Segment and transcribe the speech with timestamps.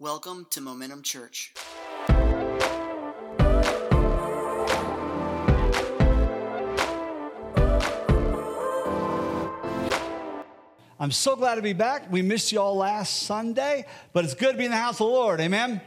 [0.00, 1.52] Welcome to Momentum Church.
[10.98, 12.10] I'm so glad to be back.
[12.10, 13.84] We missed you all last Sunday,
[14.14, 15.38] but it's good to be in the house of the Lord.
[15.38, 15.82] Amen.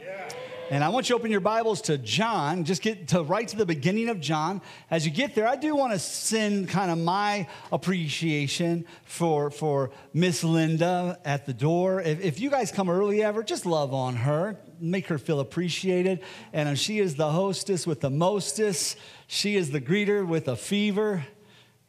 [0.70, 2.64] And I want you to open your Bibles to John.
[2.64, 4.62] Just get to right to the beginning of John.
[4.90, 9.90] As you get there, I do want to send kind of my appreciation for for
[10.14, 12.00] Miss Linda at the door.
[12.00, 16.20] If, if you guys come early ever, just love on her, make her feel appreciated.
[16.54, 21.26] And she is the hostess with the mostest, she is the greeter with a fever.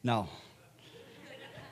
[0.04, 0.28] No,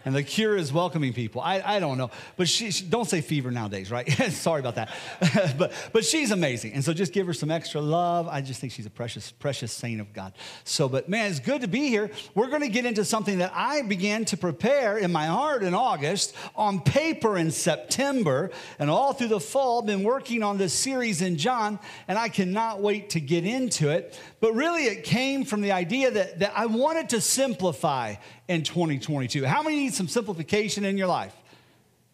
[0.05, 1.41] and the cure is welcoming people.
[1.41, 2.11] I, I don't know.
[2.35, 4.09] But she, she don't say fever nowadays, right?
[4.31, 4.93] Sorry about that.
[5.57, 6.73] but, but she's amazing.
[6.73, 8.27] And so just give her some extra love.
[8.27, 10.33] I just think she's a precious, precious saint of God.
[10.63, 12.11] So, but man, it's good to be here.
[12.35, 15.73] We're going to get into something that I began to prepare in my heart in
[15.73, 21.21] August, on paper in September, and all through the fall, been working on this series
[21.21, 24.19] in John, and I cannot wait to get into it.
[24.39, 28.15] But really, it came from the idea that, that I wanted to simplify
[28.47, 29.45] in 2022.
[29.45, 31.33] How many need some simplification in your life?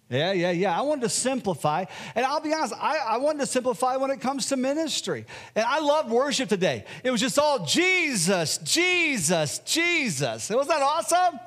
[0.09, 0.77] Yeah, yeah, yeah.
[0.77, 1.85] I wanted to simplify.
[2.15, 5.25] And I'll be honest, I, I, wanted to simplify when it comes to ministry.
[5.55, 6.85] And I loved worship today.
[7.03, 10.49] It was just all Jesus, Jesus, Jesus.
[10.49, 11.39] Was that awesome?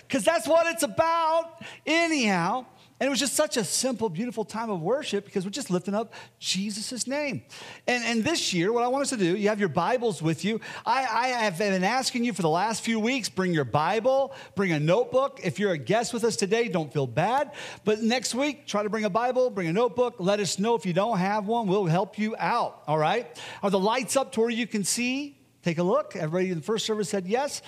[0.00, 2.66] Because that's what it's about, anyhow.
[3.00, 5.94] And it was just such a simple, beautiful time of worship because we're just lifting
[5.94, 7.42] up Jesus' name.
[7.86, 10.44] And, and this year, what I want us to do, you have your Bibles with
[10.44, 10.60] you.
[10.84, 14.72] I, I have been asking you for the last few weeks bring your Bible, bring
[14.72, 15.40] a notebook.
[15.44, 17.52] If you're a guest with us today, don't feel bad.
[17.84, 20.16] But next week, try to bring a Bible, bring a notebook.
[20.18, 21.68] Let us know if you don't have one.
[21.68, 23.28] We'll help you out, all right?
[23.62, 25.37] Are the lights up to where you can see?
[25.62, 26.14] Take a look.
[26.14, 27.62] Everybody in the first service said yes.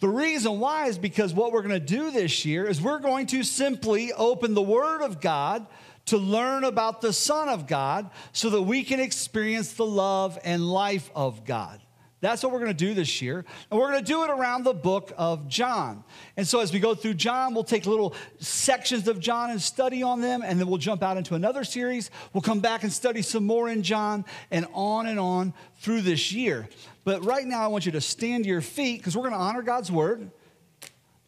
[0.00, 3.26] The reason why is because what we're going to do this year is we're going
[3.28, 5.66] to simply open the Word of God
[6.06, 10.68] to learn about the Son of God so that we can experience the love and
[10.68, 11.80] life of God.
[12.20, 13.44] That's what we're going to do this year.
[13.70, 16.02] And we're going to do it around the book of John.
[16.36, 20.02] And so as we go through John, we'll take little sections of John and study
[20.02, 22.10] on them, and then we'll jump out into another series.
[22.32, 26.32] We'll come back and study some more in John, and on and on through this
[26.32, 26.68] year.
[27.06, 29.38] But right now, I want you to stand to your feet because we're going to
[29.38, 30.28] honor God's word.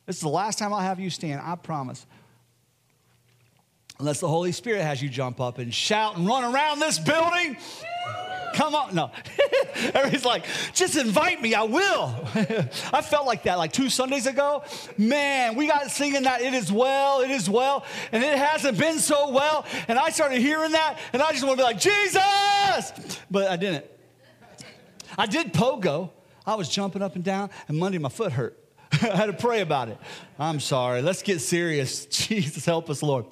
[0.06, 2.05] This is the last time I'll have you stand, I promise.
[4.00, 7.56] Unless the Holy Spirit has you jump up and shout and run around this building.
[8.55, 8.93] Come on.
[8.93, 9.12] No.
[9.77, 11.55] Everybody's like, just invite me.
[11.55, 12.12] I will.
[12.34, 14.65] I felt like that like two Sundays ago.
[14.97, 18.99] Man, we got singing that it is well, it is well, and it hasn't been
[18.99, 19.65] so well.
[19.87, 23.21] And I started hearing that, and I just want to be like, Jesus!
[23.31, 23.84] But I didn't.
[25.19, 26.11] I did pogo.
[26.47, 28.56] I was jumping up and down, and Monday my foot hurt.
[29.03, 29.99] I had to pray about it.
[30.39, 31.03] I'm sorry.
[31.03, 32.06] Let's get serious.
[32.29, 33.27] Jesus, help us, Lord.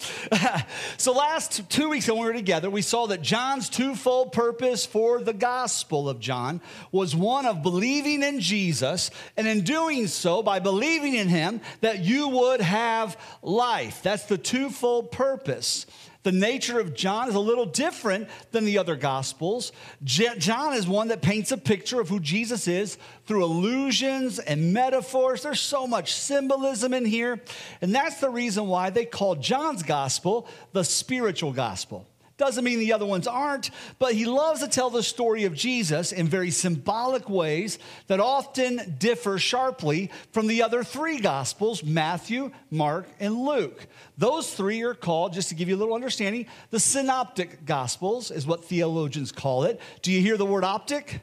[0.98, 5.22] so, last two weeks when we were together, we saw that John's twofold purpose for
[5.22, 6.60] the Gospel of John
[6.92, 12.00] was one of believing in Jesus, and in doing so, by believing in him, that
[12.00, 14.02] you would have life.
[14.02, 15.86] That's the twofold purpose.
[16.26, 19.70] The nature of John is a little different than the other gospels.
[20.02, 25.44] John is one that paints a picture of who Jesus is through allusions and metaphors.
[25.44, 27.40] There's so much symbolism in here.
[27.80, 32.04] And that's the reason why they call John's gospel the spiritual gospel.
[32.36, 36.12] Doesn't mean the other ones aren't, but he loves to tell the story of Jesus
[36.12, 43.08] in very symbolic ways that often differ sharply from the other three gospels Matthew, Mark,
[43.20, 43.86] and Luke.
[44.18, 48.46] Those three are called, just to give you a little understanding, the synoptic gospels, is
[48.46, 49.80] what theologians call it.
[50.02, 51.22] Do you hear the word optic?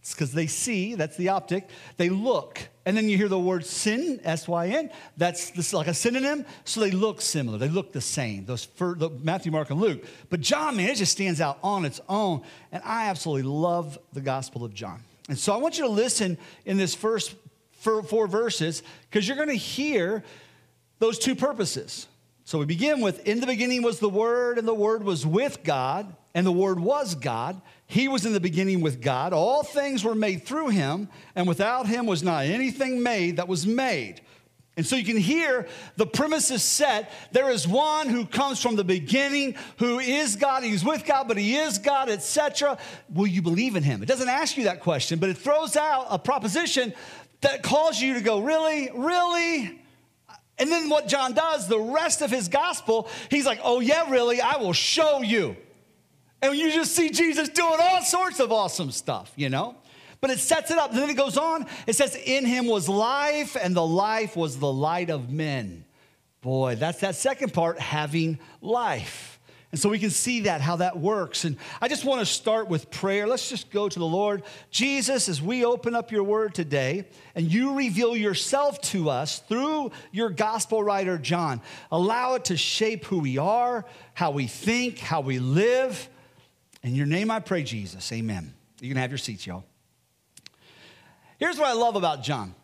[0.00, 1.68] It's because they see, that's the optic.
[1.96, 2.60] They look.
[2.86, 4.90] And then you hear the word sin, S Y N.
[5.16, 6.46] That's this, like a synonym.
[6.64, 7.58] So they look similar.
[7.58, 8.46] They look the same.
[8.46, 10.04] Those for, the, Matthew, Mark, and Luke.
[10.30, 12.42] But John, man, it just stands out on its own.
[12.72, 15.02] And I absolutely love the Gospel of John.
[15.28, 17.34] And so I want you to listen in this first
[17.72, 20.24] four, four verses because you're going to hear
[20.98, 22.06] those two purposes.
[22.44, 25.62] So we begin with In the beginning was the Word, and the Word was with
[25.62, 27.60] God, and the Word was God.
[27.88, 29.32] He was in the beginning with God.
[29.32, 33.66] All things were made through him, and without him was not anything made that was
[33.66, 34.20] made.
[34.76, 37.10] And so you can hear the premise is set.
[37.32, 40.62] There is one who comes from the beginning, who is God.
[40.62, 42.78] He's with God, but he is God, etc.
[43.12, 44.00] Will you believe in him?
[44.00, 46.94] It doesn't ask you that question, but it throws out a proposition
[47.40, 49.80] that calls you to go, really, really?
[50.56, 54.40] And then what John does, the rest of his gospel, he's like, oh, yeah, really,
[54.40, 55.56] I will show you.
[56.40, 59.76] And you just see Jesus doing all sorts of awesome stuff, you know?
[60.20, 60.90] But it sets it up.
[60.90, 61.66] And then it goes on.
[61.86, 65.84] It says, In him was life, and the life was the light of men.
[66.40, 69.38] Boy, that's that second part, having life.
[69.70, 71.44] And so we can see that, how that works.
[71.44, 73.26] And I just want to start with prayer.
[73.26, 74.42] Let's just go to the Lord.
[74.70, 79.90] Jesus, as we open up your word today and you reveal yourself to us through
[80.10, 81.60] your gospel writer, John,
[81.92, 83.84] allow it to shape who we are,
[84.14, 86.08] how we think, how we live.
[86.82, 88.10] In your name I pray, Jesus.
[88.12, 88.54] Amen.
[88.80, 89.64] You can have your seats, y'all.
[91.38, 92.54] Here's what I love about John.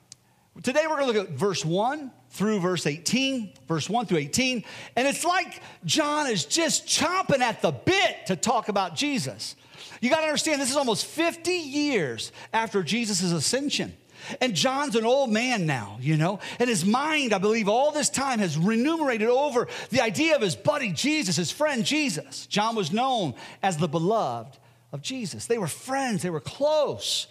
[0.62, 4.64] Today we're going to look at verse 1 through verse 18, verse 1 through 18.
[4.96, 9.56] And it's like John is just chomping at the bit to talk about Jesus.
[10.00, 13.96] You got to understand, this is almost 50 years after Jesus' ascension.
[14.40, 18.10] And John's an old man now, you know, and his mind, I believe, all this
[18.10, 22.46] time has renumerated over the idea of his buddy Jesus, his friend Jesus.
[22.46, 24.58] John was known as the beloved
[24.92, 25.46] of Jesus.
[25.46, 27.26] They were friends, they were close.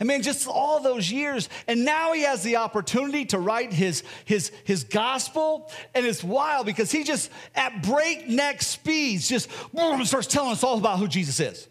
[0.00, 1.48] I mean, just all those years.
[1.66, 5.72] And now he has the opportunity to write his, his, his gospel.
[5.94, 10.78] And it's wild because he just, at breakneck speeds, just boom, starts telling us all
[10.78, 11.68] about who Jesus is.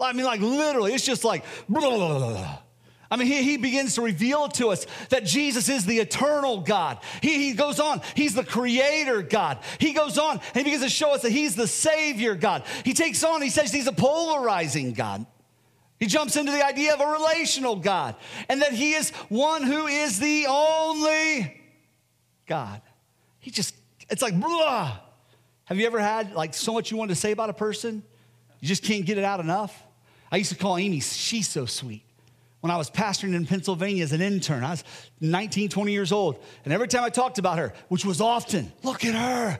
[0.00, 2.58] I mean, like literally, it's just like, blah, blah, blah,
[3.12, 6.96] I mean, he, he begins to reveal to us that Jesus is the eternal God.
[7.20, 9.58] He, he goes on, he's the creator God.
[9.78, 12.62] He goes on and he begins to show us that he's the savior God.
[12.86, 15.26] He takes on, he says he's a polarizing God.
[16.00, 18.16] He jumps into the idea of a relational God
[18.48, 21.60] and that He is one who is the only
[22.46, 22.80] God.
[23.40, 23.76] He just,
[24.08, 24.98] it's like, blah.
[25.66, 28.02] Have you ever had like so much you wanted to say about a person?
[28.60, 29.80] You just can't get it out enough?
[30.32, 32.02] I used to call Amy, she's so sweet.
[32.62, 34.84] When I was pastoring in Pennsylvania as an intern, I was
[35.20, 36.40] 19, 20 years old.
[36.64, 39.58] And every time I talked about her, which was often, look at her.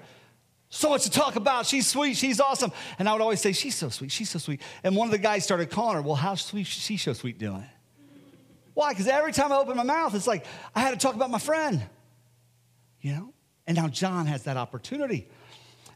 [0.68, 1.66] So much to talk about.
[1.66, 2.16] She's sweet.
[2.16, 2.70] She's awesome.
[3.00, 4.12] And I would always say, She's so sweet.
[4.12, 4.62] She's so sweet.
[4.84, 7.66] And one of the guys started calling her, Well, how's sweet she so sweet doing?
[8.74, 8.92] Why?
[8.92, 11.40] Because every time I open my mouth, it's like I had to talk about my
[11.40, 11.82] friend.
[13.00, 13.34] You know?
[13.66, 15.28] And now John has that opportunity.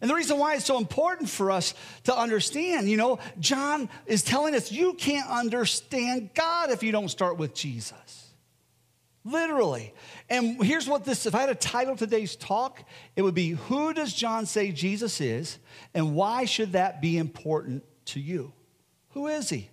[0.00, 4.22] And the reason why it's so important for us to understand, you know, John is
[4.22, 8.26] telling us you can't understand God if you don't start with Jesus.
[9.24, 9.92] Literally.
[10.30, 12.84] And here's what this if I had a title today's talk,
[13.16, 15.58] it would be Who does John say Jesus is,
[15.94, 18.52] and why should that be important to you?
[19.10, 19.70] Who is he?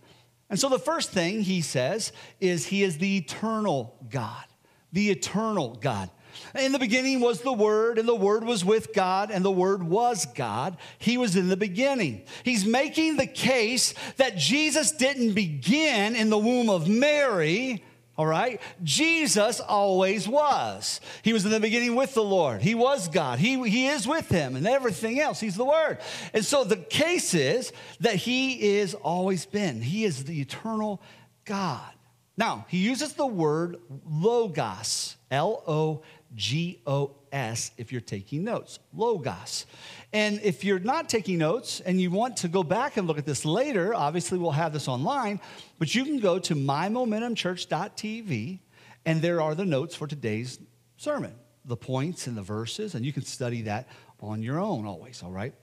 [0.50, 4.44] And so the first thing he says is he is the eternal God.
[4.92, 6.10] The eternal God.
[6.56, 9.84] In the beginning was the Word, and the Word was with God, and the Word
[9.84, 10.78] was God.
[10.98, 12.24] He was in the beginning.
[12.44, 17.84] He's making the case that Jesus didn't begin in the womb of Mary
[18.16, 18.62] all right?
[18.84, 21.02] Jesus always was.
[21.24, 22.62] He was in the beginning with the Lord.
[22.62, 23.40] He was God.
[23.40, 25.40] He, he is with him and everything else.
[25.40, 25.98] He's the Word.
[26.32, 29.82] And so the case is that He is always been.
[29.82, 31.02] He is the eternal
[31.46, 31.92] God.
[32.38, 33.78] Now, He uses the word
[34.08, 36.04] logos, L O
[36.36, 38.78] G O S, if you're taking notes.
[38.94, 39.66] Logos.
[40.12, 43.26] And if you're not taking notes and you want to go back and look at
[43.26, 45.40] this later, obviously we'll have this online,
[45.80, 48.60] but you can go to mymomentumchurch.tv
[49.06, 50.60] and there are the notes for today's
[50.98, 51.34] sermon,
[51.66, 53.88] the points and the verses, and you can study that
[54.22, 55.54] on your own always, all right?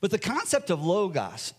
[0.00, 1.54] But the concept of logos,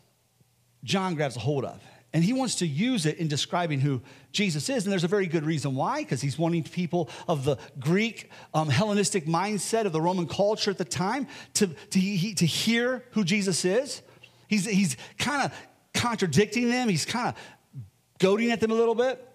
[0.83, 1.81] John grabs a hold of.
[2.11, 4.01] And he wants to use it in describing who
[4.31, 4.83] Jesus is.
[4.83, 8.67] And there's a very good reason why, because he's wanting people of the Greek um,
[8.67, 13.23] Hellenistic mindset of the Roman culture at the time to, to, he, to hear who
[13.23, 14.01] Jesus is.
[14.47, 15.53] He's, he's kind of
[15.93, 17.83] contradicting them, he's kind of
[18.17, 19.28] goading at them a little bit.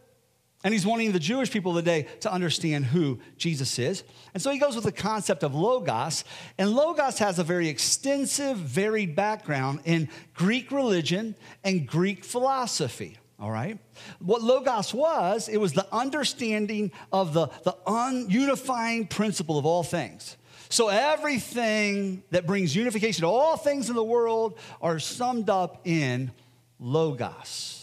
[0.64, 4.02] And he's wanting the Jewish people of the day to understand who Jesus is.
[4.32, 6.24] And so he goes with the concept of Logos.
[6.56, 13.18] And Logos has a very extensive, varied background in Greek religion and Greek philosophy.
[13.38, 13.78] All right?
[14.20, 20.38] What Logos was, it was the understanding of the, the ununifying principle of all things.
[20.70, 26.32] So everything that brings unification to all things in the world are summed up in
[26.80, 27.73] Logos.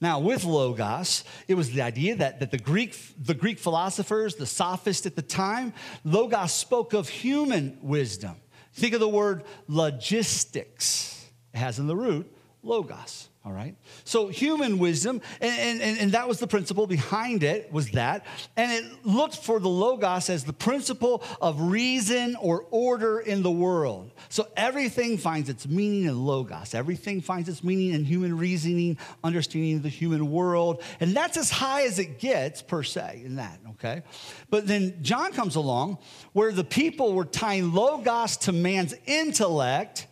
[0.00, 4.46] Now, with logos, it was the idea that, that the, Greek, the Greek philosophers, the
[4.46, 5.72] sophists at the time,
[6.04, 8.36] logos spoke of human wisdom.
[8.74, 13.74] Think of the word logistics, it has in the root logos all right?
[14.04, 18.26] So human wisdom and, and, and that was the principle behind it was that.
[18.58, 23.50] And it looked for the logos as the principle of reason or order in the
[23.50, 24.10] world.
[24.28, 26.74] So everything finds its meaning in logos.
[26.74, 30.82] Everything finds its meaning in human reasoning understanding of the human world.
[31.00, 34.02] And that's as high as it gets per se in that okay?
[34.50, 35.98] But then john comes along
[36.32, 40.06] where the people were tying logos to man's intellect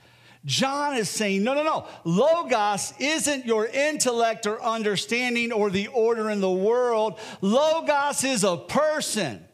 [0.46, 1.86] John is saying, no, no, no.
[2.04, 7.18] Logos isn't your intellect or understanding or the order in the world.
[7.40, 9.44] Logos is a person.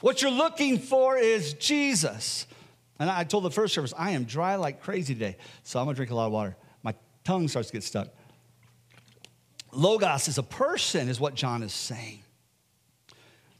[0.00, 2.46] What you're looking for is Jesus.
[2.98, 5.94] And I told the first service, I am dry like crazy today, so I'm gonna
[5.94, 6.56] drink a lot of water.
[6.82, 8.08] My tongue starts to get stuck.
[9.72, 12.22] Logos is a person, is what John is saying.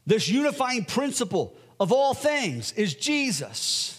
[0.05, 3.96] This unifying principle of all things is Jesus.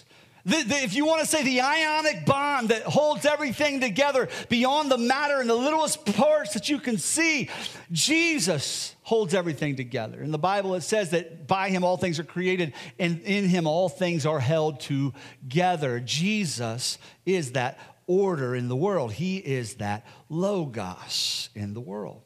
[0.49, 4.91] The, the, if you want to say the ionic bond that holds everything together beyond
[4.91, 7.51] the matter and the littlest parts that you can see,
[7.93, 10.23] Jesus holds everything together.
[10.23, 13.67] In the Bible, it says that by him all things are created, and in him
[13.67, 16.01] all things are held together.
[16.01, 22.23] Jesus is that order in the world, he is that logos in the world.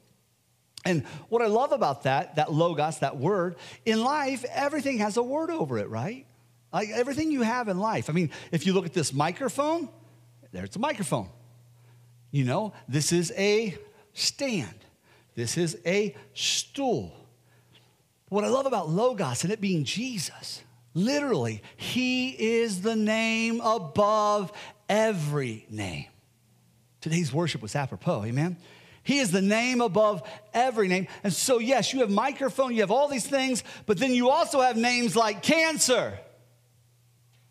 [0.84, 5.22] And what I love about that, that logos, that word, in life, everything has a
[5.24, 6.24] word over it, right?
[6.72, 8.08] Like everything you have in life.
[8.08, 9.88] I mean, if you look at this microphone,
[10.52, 11.28] there's a microphone.
[12.30, 13.76] You know, this is a
[14.14, 14.74] stand.
[15.34, 17.14] This is a stool.
[18.28, 20.62] What I love about Logos and it being Jesus,
[20.94, 24.52] literally, He is the name above
[24.88, 26.06] every name.
[27.02, 28.56] Today's worship was apropos, amen?
[29.02, 30.22] He is the name above
[30.54, 31.08] every name.
[31.24, 34.60] And so, yes, you have microphone, you have all these things, but then you also
[34.60, 36.18] have names like cancer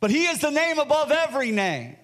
[0.02, 1.96] but he is the name above every name.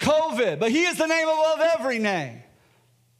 [0.00, 2.42] COVID, but he is the name above every name.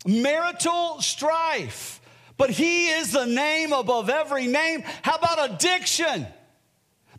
[0.06, 2.00] Marital strife,
[2.36, 4.82] but he is the name above every name.
[5.02, 6.26] How about addiction?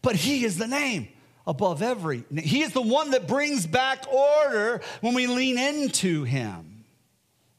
[0.01, 1.09] But he is the name
[1.45, 2.23] above every.
[2.35, 6.85] He is the one that brings back order when we lean into him.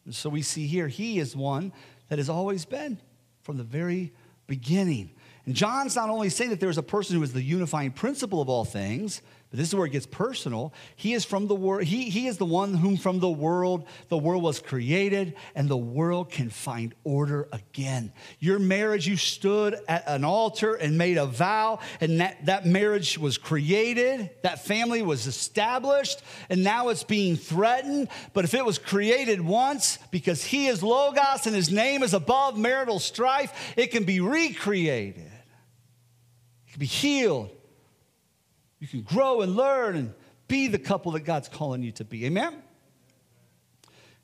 [0.07, 1.73] And so we see here, he is one
[2.09, 2.99] that has always been
[3.43, 4.13] from the very
[4.47, 5.11] beginning.
[5.51, 8.49] And John's not only saying that there's a person who is the unifying principle of
[8.49, 10.73] all things, but this is where it gets personal.
[10.95, 14.17] He is from the world, he, he is the one whom from the world, the
[14.17, 18.13] world was created, and the world can find order again.
[18.39, 23.19] Your marriage, you stood at an altar and made a vow, and that, that marriage
[23.19, 28.07] was created, that family was established, and now it's being threatened.
[28.35, 32.57] But if it was created once, because he is Logos and his name is above
[32.57, 35.30] marital strife, it can be recreated.
[36.81, 37.51] Be healed
[38.81, 40.15] you can grow and learn and
[40.49, 42.25] be the couple that God's calling you to be.
[42.27, 42.63] Amen?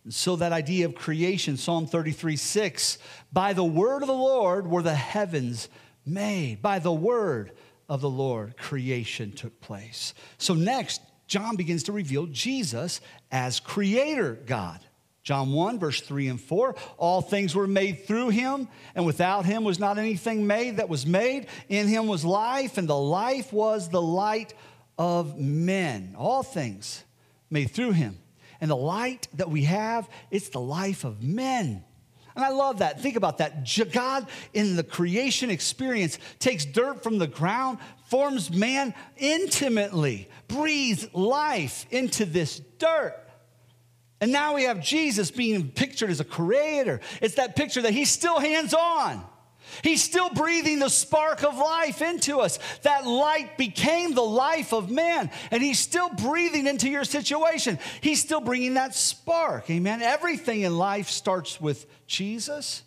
[0.02, 2.98] And so, that idea of creation, Psalm 33 6,
[3.32, 5.68] by the word of the Lord were the heavens
[6.04, 6.62] made.
[6.62, 7.52] By the word
[7.88, 10.14] of the Lord, creation took place.
[10.38, 14.80] So, next, John begins to reveal Jesus as creator God.
[15.26, 19.64] John 1, verse 3 and 4 All things were made through him, and without him
[19.64, 21.49] was not anything made that was made.
[21.68, 24.54] In him was life, and the life was the light
[24.97, 26.14] of men.
[26.16, 27.02] All things
[27.50, 28.16] made through him.
[28.61, 31.83] And the light that we have, it's the life of men.
[32.37, 33.00] And I love that.
[33.00, 33.68] Think about that.
[33.90, 41.85] God, in the creation experience, takes dirt from the ground, forms man intimately, breathes life
[41.90, 43.25] into this dirt.
[44.20, 47.00] And now we have Jesus being pictured as a creator.
[47.20, 49.25] It's that picture that he's still hands on.
[49.82, 52.58] He's still breathing the spark of life into us.
[52.82, 57.78] That light became the life of man, and he's still breathing into your situation.
[58.00, 59.68] He's still bringing that spark.
[59.68, 60.02] Amen.
[60.02, 62.82] Everything in life starts with Jesus.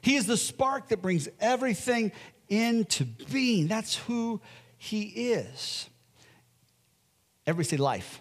[0.00, 2.12] He is the spark that brings everything
[2.48, 3.66] into being.
[3.66, 4.40] That's who
[4.76, 5.88] he is.
[7.46, 8.20] Everybody say life.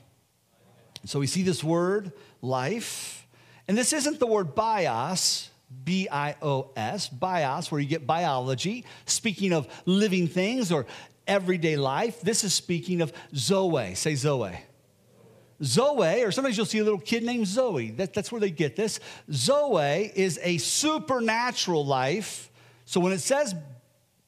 [1.06, 2.12] So we see this word,
[2.42, 3.28] life.
[3.68, 5.50] And this isn't the word bios,
[5.84, 10.86] B I O S, bios, where you get biology, speaking of living things or
[11.28, 12.22] everyday life.
[12.22, 13.96] This is speaking of Zoe.
[13.96, 14.58] Say Zoe.
[15.64, 17.92] Zoe, or sometimes you'll see a little kid named Zoe.
[17.92, 19.00] That, that's where they get this.
[19.32, 22.52] Zoe is a supernatural life.
[22.86, 23.56] So when it says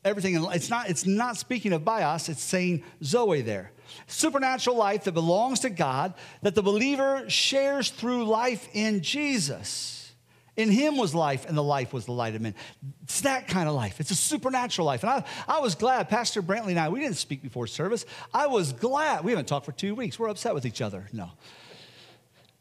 [0.04, 3.72] everything, it's not, it's not speaking of bios, it's saying Zoe there
[4.08, 10.12] supernatural life that belongs to God that the believer shares through life in Jesus.
[10.58, 12.54] In him was life, and the life was the light of men.
[13.04, 14.02] It's that kind of life.
[14.02, 15.04] It's a supernatural life.
[15.04, 18.06] And I, I was glad, Pastor Brantley and I, we didn't speak before service.
[18.34, 19.24] I was glad.
[19.24, 20.20] We haven't talked for two weeks.
[20.20, 21.08] We're upset with each other.
[21.14, 21.32] No.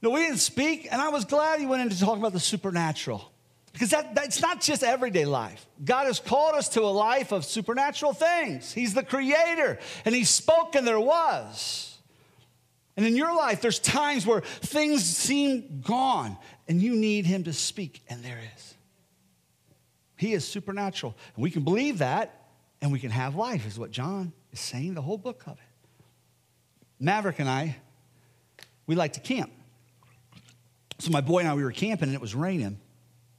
[0.00, 3.32] No, we didn't speak, and I was glad he went into talking about the supernatural.
[3.72, 5.66] Because that, that's not just everyday life.
[5.84, 8.72] God has called us to a life of supernatural things.
[8.72, 11.96] He's the creator, and He spoke, and there was.
[12.96, 17.52] And in your life, there's times where things seem gone, and you need Him to
[17.52, 18.74] speak, and there is.
[20.16, 21.14] He is supernatural.
[21.36, 22.48] And we can believe that,
[22.82, 25.94] and we can have life, is what John is saying, the whole book of it.
[26.98, 27.76] Maverick and I,
[28.86, 29.52] we like to camp.
[30.98, 32.80] So my boy and I, we were camping, and it was raining.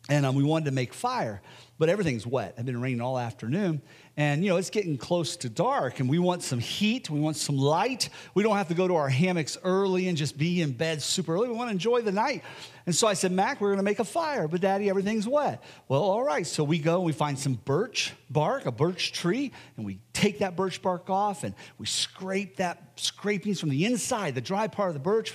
[0.10, 1.42] And um, we wanted to make fire
[1.80, 2.56] but everything's wet.
[2.58, 3.82] It's been raining all afternoon.
[4.18, 7.10] And you know it's getting close to dark and we want some heat.
[7.10, 8.10] We want some light.
[8.34, 11.34] We don't have to go to our hammocks early and just be in bed super
[11.34, 11.48] early.
[11.48, 12.44] We want to enjoy the night.
[12.86, 15.64] And so i said mac we're going to make a fire but daddy everything's wet.
[15.88, 16.46] Well all right.
[16.46, 20.40] So we go and we find some birch bark a birch tree and we take
[20.40, 24.90] that birch bark off and we scrape that scrapings from the inside the dry part
[24.90, 25.34] of the birch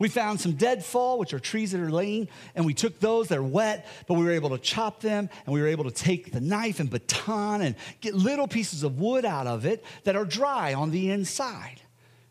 [0.00, 3.28] we found some deadfall, which are trees that are laying, and we took those.
[3.28, 6.32] They're wet, but we were able to chop them, and we were able to take
[6.32, 10.24] the knife and baton and get little pieces of wood out of it that are
[10.24, 11.82] dry on the inside.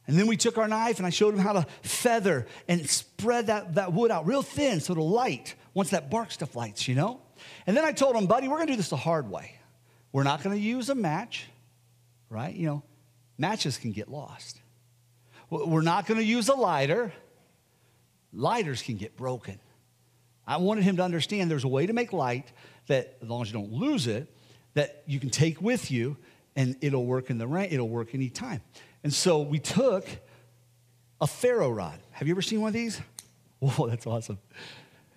[0.07, 3.47] And then we took our knife, and I showed him how to feather and spread
[3.47, 6.95] that, that wood out real thin so it'll light once that bark stuff lights, you
[6.95, 7.21] know?
[7.67, 9.59] And then I told him, buddy, we're gonna do this the hard way.
[10.11, 11.45] We're not gonna use a match,
[12.31, 12.55] right?
[12.55, 12.83] You know,
[13.37, 14.59] matches can get lost.
[15.51, 17.13] We're not gonna use a lighter
[18.33, 19.59] lighters can get broken.
[20.47, 22.51] I wanted him to understand there's a way to make light
[22.87, 24.33] that, as long as you don't lose it,
[24.73, 26.17] that you can take with you
[26.55, 28.61] and it'll work in the rain, it'll work anytime.
[29.03, 30.07] And so we took
[31.21, 31.99] a ferro rod.
[32.11, 32.99] Have you ever seen one of these?
[33.59, 34.39] Whoa, that's awesome.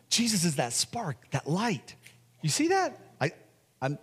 [0.08, 1.94] Jesus is that spark, that light.
[2.42, 2.98] You see that?
[3.20, 3.32] I,
[3.80, 3.98] I'm,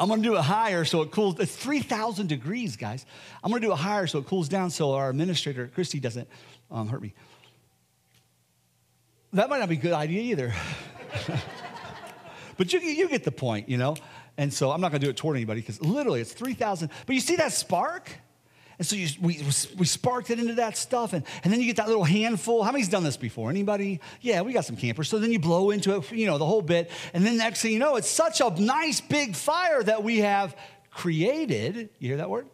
[0.00, 1.38] I'm gonna do it higher so it cools.
[1.38, 3.04] It's 3,000 degrees, guys.
[3.44, 6.26] I'm gonna do it higher so it cools down so our administrator, Christy, doesn't
[6.70, 7.12] um, hurt me.
[9.34, 10.54] That might not be a good idea either.
[12.56, 13.94] but you, you get the point, you know?
[14.38, 16.90] And so I'm not gonna do it toward anybody because literally it's 3,000.
[17.04, 18.10] But you see that spark?
[18.80, 19.44] And so you, we,
[19.76, 22.62] we sparked it into that stuff, and, and then you get that little handful.
[22.62, 23.50] How many's done this before?
[23.50, 24.00] Anybody?
[24.22, 25.10] Yeah, we got some campers.
[25.10, 26.90] So then you blow into it, you know, the whole bit.
[27.12, 30.56] And then next thing you know, it's such a nice big fire that we have
[30.90, 31.90] created.
[31.98, 32.46] You hear that word?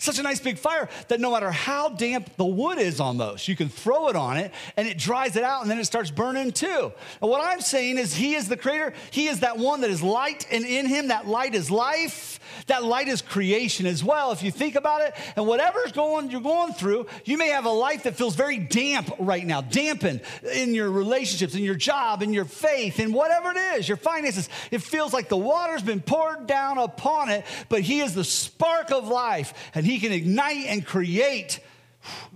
[0.00, 3.56] Such a nice big fire that no matter how damp the wood is almost, you
[3.56, 6.52] can throw it on it and it dries it out and then it starts burning
[6.52, 6.92] too.
[7.20, 8.92] And what I'm saying is, He is the creator.
[9.10, 12.38] He is that one that is light, and in Him, that light is life.
[12.66, 15.14] That light is creation as well, if you think about it.
[15.36, 19.10] And whatever's going you're going through, you may have a life that feels very damp
[19.18, 20.20] right now, dampened
[20.54, 24.48] in your relationships, in your job, in your faith, in whatever it is, your finances.
[24.70, 28.90] It feels like the water's been poured down upon it, but He is the spark
[28.90, 31.60] of life, and He can ignite and create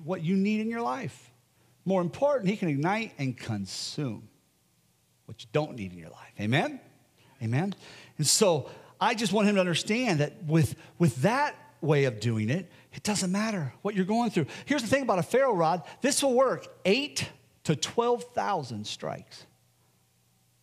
[0.04, 1.30] what you need in your life.
[1.84, 4.28] More important, He can ignite and consume
[5.26, 6.32] what you don't need in your life.
[6.40, 6.80] Amen?
[7.42, 7.74] Amen?
[8.18, 8.68] And so
[9.02, 13.02] I just want him to understand that with, with that way of doing it, it
[13.02, 14.46] doesn't matter what you're going through.
[14.64, 17.28] Here's the thing about a ferro rod this will work eight
[17.64, 19.44] to 12,000 strikes.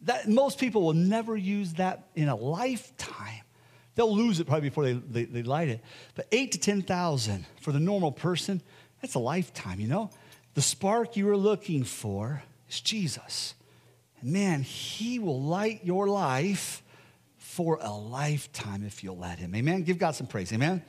[0.04, 3.41] That, most people will never use that in a lifetime.
[3.95, 5.82] They'll lose it probably before they, they, they light it.
[6.15, 8.62] But eight to 10,000 for the normal person,
[9.02, 10.12] that's a lifetime, you know?
[10.54, 13.56] The spark you are looking for is Jesus.
[14.21, 16.84] And man, he will light your life
[17.59, 19.53] for a lifetime if you'll let Him.
[19.53, 19.83] Amen?
[19.83, 20.53] Give God some praise.
[20.53, 20.81] Amen?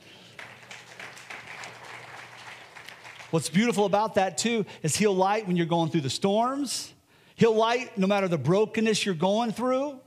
[3.31, 6.93] What's beautiful about that, too, is He'll light when you're going through the storms.
[7.35, 9.99] He'll light no matter the brokenness you're going through.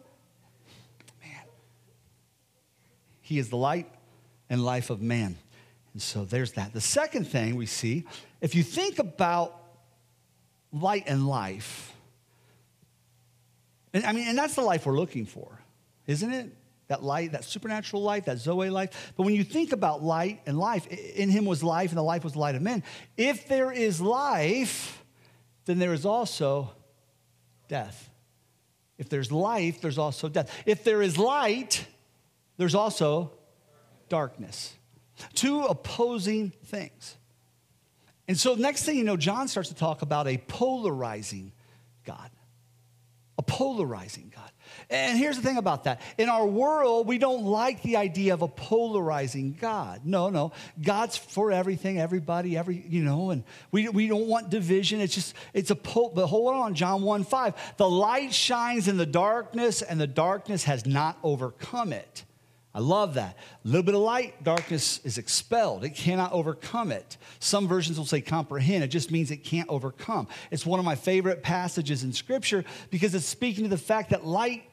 [1.20, 1.44] Man,
[3.20, 3.90] He is the light
[4.48, 5.36] and life of man.
[5.92, 6.72] And so there's that.
[6.72, 8.06] The second thing we see,
[8.40, 9.54] if you think about
[10.72, 11.92] light and life,
[13.92, 15.60] and I mean, and that's the life we're looking for
[16.06, 16.56] isn't it?
[16.88, 19.12] That light, that supernatural life, that Zoe life.
[19.16, 22.24] But when you think about light and life, in him was life, and the life
[22.24, 22.82] was the light of men.
[23.16, 25.02] If there is life,
[25.64, 26.72] then there is also
[27.68, 28.10] death.
[28.98, 30.54] If there's life, there's also death.
[30.66, 31.86] If there is light,
[32.56, 33.32] there's also
[34.08, 34.74] darkness.
[35.34, 37.16] Two opposing things.
[38.28, 41.52] And so, next thing you know, John starts to talk about a polarizing
[42.04, 42.30] God.
[43.36, 44.50] A polarizing God.
[44.90, 46.00] And here's the thing about that.
[46.18, 50.02] In our world, we don't like the idea of a polarizing God.
[50.04, 50.52] No, no.
[50.80, 55.00] God's for everything, everybody, every, you know, and we, we don't want division.
[55.00, 57.76] It's just, it's a, pol- but hold on, John 1 5.
[57.76, 62.24] The light shines in the darkness, and the darkness has not overcome it.
[62.74, 63.36] I love that.
[63.64, 65.84] A little bit of light, darkness is expelled.
[65.84, 67.16] It cannot overcome it.
[67.38, 68.82] Some versions will say comprehend.
[68.82, 70.26] It just means it can't overcome.
[70.50, 74.26] It's one of my favorite passages in Scripture because it's speaking to the fact that
[74.26, 74.64] light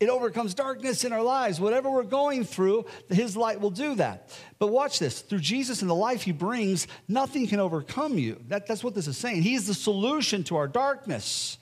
[0.00, 1.60] it overcomes darkness in our lives.
[1.60, 4.30] Whatever we're going through, His light will do that.
[4.58, 8.40] But watch this through Jesus and the life He brings, nothing can overcome you.
[8.48, 9.42] That, that's what this is saying.
[9.42, 11.58] He's the solution to our darkness.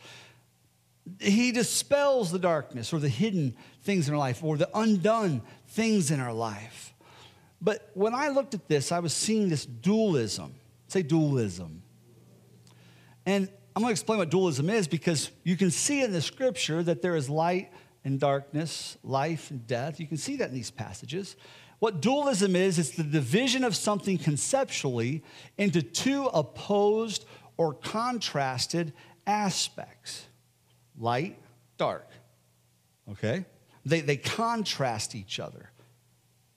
[1.19, 6.11] He dispels the darkness or the hidden things in our life or the undone things
[6.11, 6.95] in our life.
[7.63, 10.55] But when I looked at this, I was seeing this dualism.
[10.89, 11.83] Say dualism.
[13.25, 16.83] And I'm going to explain what dualism is because you can see in the scripture
[16.83, 17.73] that there is light
[18.07, 19.99] and darkness, life and death.
[19.99, 21.35] You can see that in these passages.
[21.81, 25.25] What dualism is, it's the division of something conceptually
[25.59, 27.25] into two opposed
[27.57, 28.93] or contrasted
[29.27, 30.27] aspects
[30.97, 31.37] light,
[31.79, 32.09] dark.
[33.11, 33.45] Okay?
[33.85, 35.71] They, they contrast each other.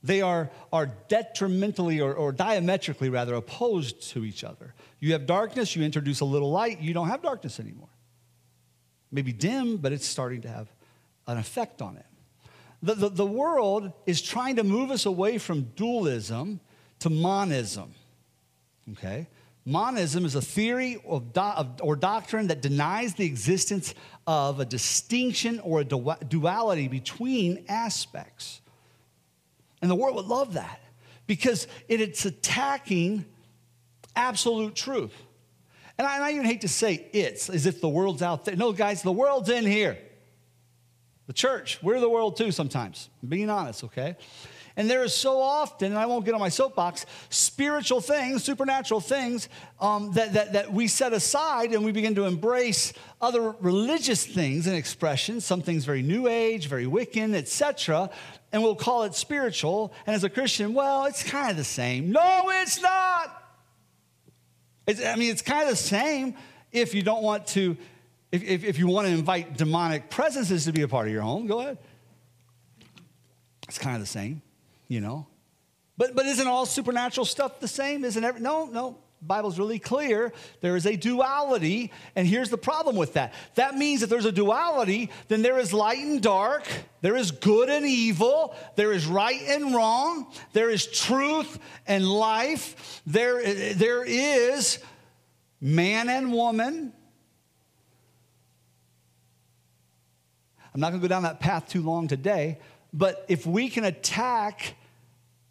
[0.03, 4.75] They are, are detrimentally or, or diametrically, rather, opposed to each other.
[4.99, 7.89] You have darkness, you introduce a little light, you don't have darkness anymore.
[9.11, 10.71] Maybe dim, but it's starting to have
[11.29, 12.05] an effect on it.
[12.81, 16.59] The, the, the world is trying to move us away from dualism
[16.99, 17.93] to monism.
[18.93, 19.27] Okay?
[19.65, 23.93] Monism is a theory of do, of, or doctrine that denies the existence
[24.25, 28.61] of a distinction or a duality between aspects.
[29.81, 30.81] And the world would love that
[31.27, 33.25] because it, it's attacking
[34.15, 35.13] absolute truth.
[35.97, 38.55] And I, and I even hate to say it's as if the world's out there.
[38.55, 39.97] No, guys, the world's in here.
[41.29, 44.17] The church, we're the world too sometimes, I'm being honest, okay?
[44.75, 48.99] And there is so often, and I won't get on my soapbox, spiritual things, supernatural
[48.99, 49.47] things
[49.79, 54.65] um, that, that, that we set aside and we begin to embrace other religious things
[54.65, 58.09] and expressions, some things very new age, very Wiccan, etc
[58.51, 59.93] and we'll call it spiritual.
[60.07, 62.11] And as a Christian, well, it's kind of the same.
[62.11, 63.43] No, it's not.
[64.87, 66.35] It's, I mean, it's kind of the same
[66.71, 67.77] if you don't want to,
[68.31, 71.21] if, if, if you want to invite demonic presences to be a part of your
[71.21, 71.77] home, go ahead.
[73.67, 74.41] It's kind of the same,
[74.87, 75.27] you know.
[75.97, 78.05] But, but isn't all supernatural stuff the same?
[78.05, 78.97] Isn't every, no, no.
[79.21, 80.31] Bible's really clear.
[80.61, 83.33] There is a duality, and here's the problem with that.
[83.55, 86.65] That means if there's a duality, then there is light and dark,
[87.01, 93.01] there is good and evil, there is right and wrong, there is truth and life,
[93.05, 94.79] there, there is
[95.59, 96.93] man and woman.
[100.79, 102.57] I'm not going to go down that path too long today,
[102.93, 104.75] but if we can attack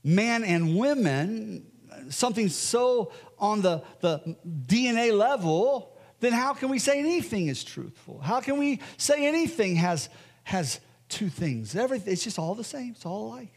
[0.03, 1.67] men and women,
[2.09, 8.21] something so on the, the DNA level, then how can we say anything is truthful?
[8.21, 10.09] How can we say anything has,
[10.45, 11.77] has two things?
[11.77, 13.53] Everything, it's just all the same, it's all alike.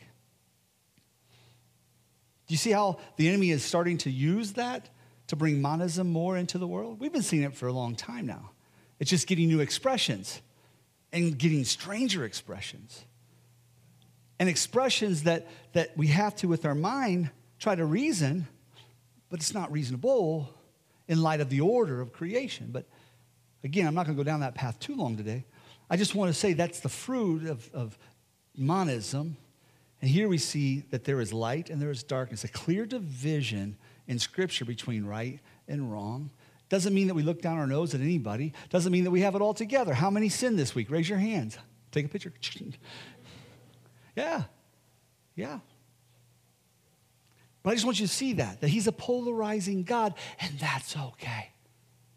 [2.48, 4.90] Do you see how the enemy is starting to use that
[5.28, 7.00] to bring monism more into the world?
[7.00, 8.52] We've been seeing it for a long time now.
[9.00, 10.42] It's just getting new expressions
[11.13, 13.04] and getting stranger expressions.
[14.39, 18.47] And expressions that, that we have to, with our mind, try to reason
[19.32, 20.54] but it's not reasonable
[21.08, 22.69] in light of the order of creation.
[22.71, 22.86] But
[23.63, 25.45] again, I'm not going to go down that path too long today.
[25.89, 27.97] I just want to say that's the fruit of, of
[28.56, 29.38] monism.
[30.02, 33.78] And here we see that there is light and there is darkness, a clear division
[34.06, 36.30] in Scripture between right and wrong.
[36.72, 38.54] Doesn't mean that we look down our nose at anybody.
[38.70, 39.94] Doesn't mean that we have it all together.
[39.94, 40.90] How many sinned this week?
[40.90, 41.58] Raise your hands.
[41.92, 42.32] Take a picture.
[44.16, 44.44] yeah.
[45.36, 45.60] Yeah.
[47.62, 50.96] But I just want you to see that, that he's a polarizing God, and that's
[50.96, 51.50] okay.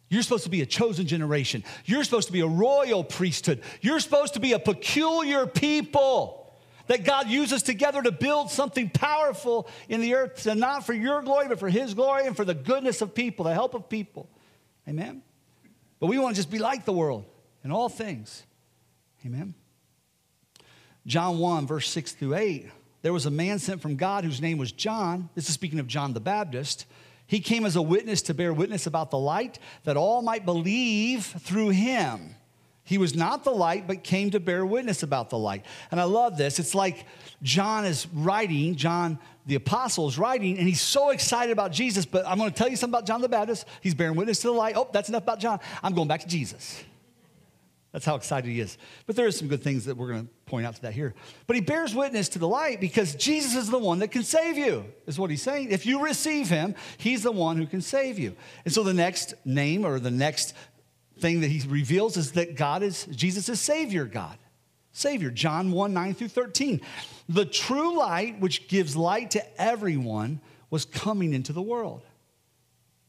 [0.08, 1.64] You're supposed to be a chosen generation.
[1.84, 3.60] You're supposed to be a royal priesthood.
[3.80, 6.54] You're supposed to be a peculiar people
[6.86, 11.22] that God uses together to build something powerful in the earth, and not for your
[11.22, 14.28] glory, but for his glory and for the goodness of people, the help of people.
[14.88, 15.22] Amen?
[16.00, 17.24] But we want to just be like the world
[17.62, 18.44] in all things.
[19.24, 19.54] Amen?
[21.06, 22.70] John 1, verse 6 through 8
[23.04, 25.28] there was a man sent from God whose name was John.
[25.34, 26.86] This is speaking of John the Baptist.
[27.26, 31.22] He came as a witness to bear witness about the light, that all might believe
[31.22, 32.34] through him.
[32.82, 35.66] He was not the light, but came to bear witness about the light.
[35.90, 36.58] And I love this.
[36.58, 37.04] It's like
[37.42, 42.06] John is writing, John the apostle is writing, and he's so excited about Jesus.
[42.06, 43.66] But I'm going to tell you something about John the Baptist.
[43.82, 44.76] He's bearing witness to the light.
[44.76, 45.60] Oh, that's enough about John.
[45.82, 46.82] I'm going back to Jesus.
[47.92, 48.76] That's how excited he is.
[49.06, 51.14] But there are some good things that we're going to point out to that here.
[51.46, 54.58] But he bears witness to the light because Jesus is the one that can save
[54.58, 55.70] you, is what he's saying.
[55.70, 58.34] If you receive him, he's the one who can save you.
[58.64, 60.54] And so the next name or the next
[61.20, 64.38] thing that he reveals is that God is, Jesus is Savior God.
[64.94, 66.80] Savior, John 1 9 through 13.
[67.28, 72.02] The true light, which gives light to everyone, was coming into the world.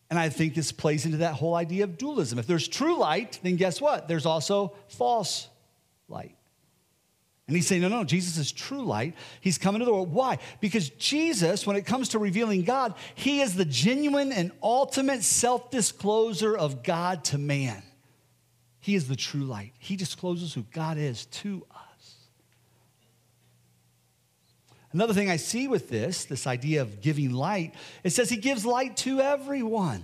[0.10, 2.40] And I think this plays into that whole idea of dualism.
[2.40, 4.08] If there's true light, then guess what?
[4.08, 5.48] There's also false
[6.10, 6.36] light.
[7.48, 9.14] And he's saying, no, no, Jesus is true light.
[9.40, 10.12] He's coming to the world.
[10.12, 10.40] Why?
[10.62, 15.70] Because Jesus, when it comes to revealing God, he is the genuine and ultimate self
[15.70, 17.84] discloser of God to man.
[18.86, 19.74] He is the true light.
[19.80, 22.14] He discloses who God is to us.
[24.92, 28.64] Another thing I see with this, this idea of giving light, it says he gives
[28.64, 30.04] light to everyone.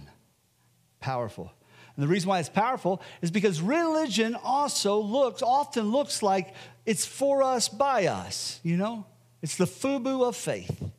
[1.00, 1.54] Powerful.
[1.96, 7.06] And the reason why it's powerful is because religion also looks, often looks like it's
[7.06, 9.06] for us, by us, you know?
[9.44, 10.92] It's the FUBU of faith.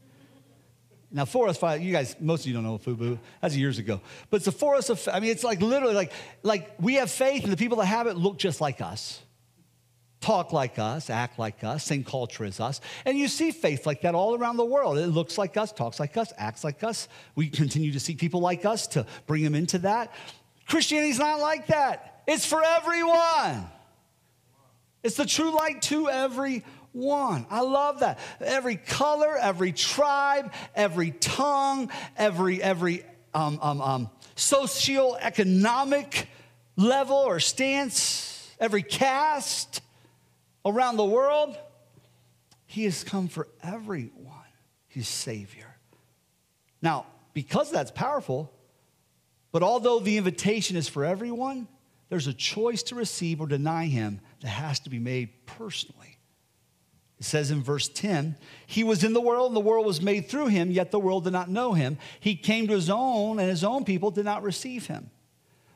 [1.12, 3.18] Now, for us, you guys, most of you don't know FUBU.
[3.40, 4.00] That's years ago.
[4.30, 7.10] But it's the for us of, I mean, it's like literally like, like we have
[7.10, 9.20] faith and the people that have it look just like us
[10.22, 12.80] talk like us, act like us, same culture as us.
[13.04, 14.96] And you see faith like that all around the world.
[14.96, 17.08] It looks like us, talks like us, acts like us.
[17.34, 20.14] We continue to see people like us to bring them into that.
[20.66, 22.22] Christianity's not like that.
[22.26, 23.68] It's for everyone.
[25.02, 26.62] It's the true light to everyone.
[27.50, 28.18] I love that.
[28.40, 36.26] Every color, every tribe, every tongue, every every um, um, um, socioeconomic
[36.76, 39.80] level or stance, every caste,
[40.64, 41.56] around the world.
[42.66, 44.10] He has come for everyone.
[44.88, 45.76] He's Savior.
[46.80, 48.52] Now, because that's powerful,
[49.52, 51.68] but although the invitation is for everyone,
[52.08, 56.18] there's a choice to receive or deny him that has to be made personally.
[57.22, 58.34] It says in verse 10
[58.66, 61.22] He was in the world, and the world was made through him, yet the world
[61.22, 61.96] did not know him.
[62.18, 65.08] He came to his own, and his own people did not receive him.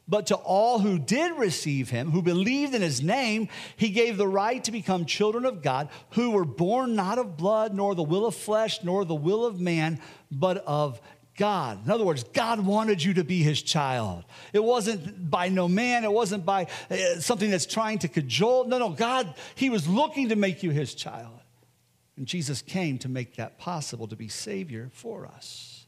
[0.09, 4.27] But to all who did receive him, who believed in his name, he gave the
[4.27, 8.27] right to become children of God, who were born not of blood, nor the will
[8.27, 10.01] of flesh, nor the will of man,
[10.33, 11.01] but of
[11.37, 11.85] God.
[11.85, 14.25] In other words, God wanted you to be his child.
[14.53, 18.67] It wasn't by no man, it wasn't by uh, something that's trying to cajole.
[18.67, 21.36] No, no, God, he was looking to make you his child.
[22.17, 25.87] And Jesus came to make that possible, to be Savior for us.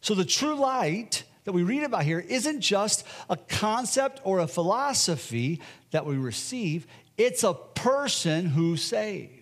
[0.00, 4.46] So the true light that we read about here isn't just a concept or a
[4.46, 5.60] philosophy
[5.92, 6.86] that we receive,
[7.16, 9.32] it's a person who saves.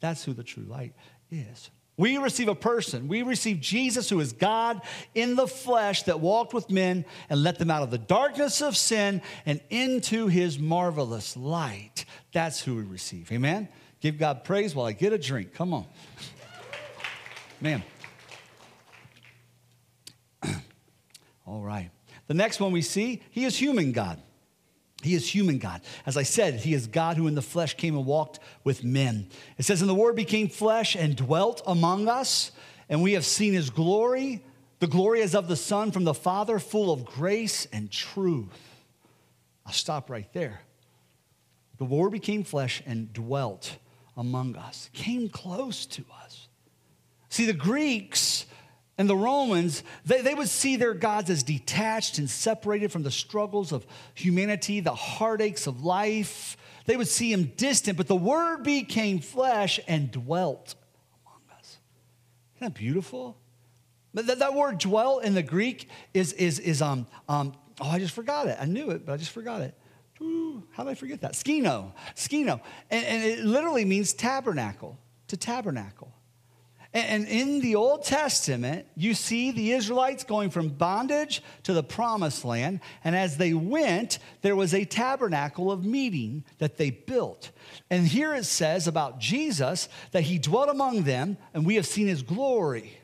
[0.00, 0.94] That's who the true light
[1.30, 1.70] is.
[1.96, 3.08] We receive a person.
[3.08, 4.80] We receive Jesus, who is God
[5.14, 8.74] in the flesh that walked with men and let them out of the darkness of
[8.74, 12.06] sin and into his marvelous light.
[12.32, 13.30] That's who we receive.
[13.30, 13.68] Amen?
[14.00, 15.52] Give God praise while I get a drink.
[15.54, 15.86] Come on.
[17.60, 17.82] Man.
[21.46, 21.90] All right.
[22.26, 24.20] The next one we see, he is human God.
[25.02, 25.82] He is human God.
[26.06, 29.28] As I said, he is God who in the flesh came and walked with men.
[29.58, 32.52] It says, And the word became flesh and dwelt among us,
[32.88, 34.44] and we have seen his glory.
[34.78, 38.48] The glory is of the Son from the Father, full of grace and truth.
[39.66, 40.60] I'll stop right there.
[41.78, 43.76] The word became flesh and dwelt
[44.20, 46.48] among us, came close to us.
[47.30, 48.44] See, the Greeks
[48.98, 53.10] and the Romans, they, they would see their gods as detached and separated from the
[53.10, 56.58] struggles of humanity, the heartaches of life.
[56.84, 60.74] They would see him distant, but the word became flesh and dwelt
[61.24, 61.78] among us.
[62.56, 63.38] Isn't that beautiful?
[64.12, 68.14] That, that word dwell in the Greek is, is, is um, um, oh, I just
[68.14, 68.58] forgot it.
[68.60, 69.74] I knew it, but I just forgot it.
[70.72, 71.32] How did I forget that?
[71.32, 72.60] Skino, skino.
[72.90, 76.12] And, and it literally means tabernacle, to tabernacle.
[76.92, 82.44] And in the Old Testament, you see the Israelites going from bondage to the promised
[82.44, 82.80] land.
[83.04, 87.52] And as they went, there was a tabernacle of meeting that they built.
[87.90, 92.08] And here it says about Jesus that he dwelt among them, and we have seen
[92.08, 92.99] his glory.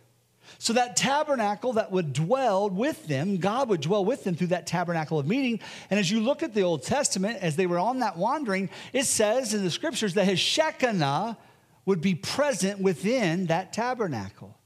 [0.59, 4.67] So that tabernacle that would dwell with them, God would dwell with them through that
[4.67, 5.61] tabernacle of meeting.
[5.91, 9.05] And as you look at the Old Testament, as they were on that wandering, it
[9.05, 11.37] says in the scriptures that his Shekinah
[11.85, 14.57] would be present within that tabernacle.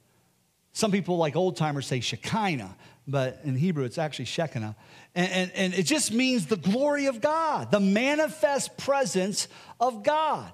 [0.72, 2.76] Some people, like old timers, say Shekinah,
[3.06, 4.76] but in Hebrew it's actually Shekinah.
[5.14, 9.48] And, and, and, it just means the glory of God, the manifest presence
[9.80, 10.52] of God.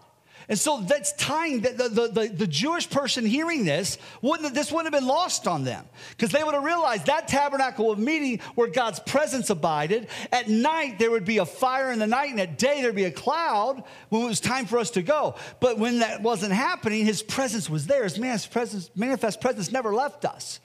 [0.49, 4.95] And so that's tying the, the, the, the, Jewish person hearing this, wouldn't, this wouldn't
[4.95, 8.69] have been lost on them because they would have realized that tabernacle of meeting where
[8.69, 10.07] God's presence abided.
[10.31, 13.05] At night, there would be a fire in the night, and at day, there'd be
[13.05, 15.35] a cloud when it was time for us to go.
[15.59, 18.05] But when that wasn't happening, his presence was there.
[18.05, 20.61] His manifest presence, manifest presence never left us.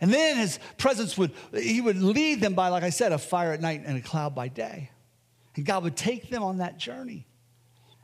[0.00, 3.52] And then his presence would, he would lead them by, like I said, a fire
[3.52, 4.90] at night and a cloud by day.
[5.54, 7.26] And God would take them on that journey.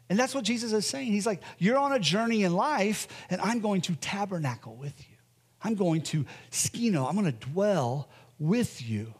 [0.08, 1.12] And that's what Jesus is saying.
[1.12, 5.16] He's like, You're on a journey in life, and I'm going to tabernacle with you.
[5.62, 9.14] I'm going to skino, I'm going to dwell with you.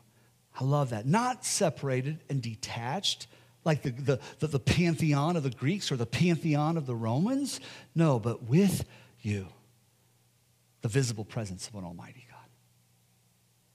[0.59, 1.07] I love that.
[1.07, 3.27] Not separated and detached
[3.65, 7.61] like the, the, the, the pantheon of the Greeks or the pantheon of the Romans.
[7.95, 8.85] No, but with
[9.21, 9.49] you,
[10.83, 12.49] the visible presence of an almighty God.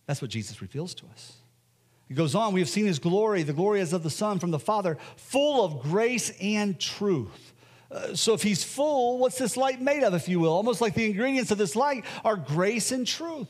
[0.08, 1.41] That's what Jesus reveals to us.
[2.12, 3.44] He goes on, we have seen his glory.
[3.44, 7.54] The glory is of the Son from the Father, full of grace and truth.
[7.90, 10.52] Uh, so if he's full, what's this light made of, if you will?
[10.52, 13.48] Almost like the ingredients of this light are grace and truth.